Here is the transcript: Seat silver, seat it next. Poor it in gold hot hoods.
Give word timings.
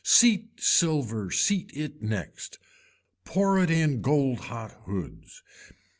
Seat 0.03 0.59
silver, 0.59 1.29
seat 1.29 1.69
it 1.75 2.01
next. 2.01 2.57
Poor 3.23 3.59
it 3.59 3.69
in 3.69 4.01
gold 4.01 4.39
hot 4.39 4.71
hoods. 4.87 5.43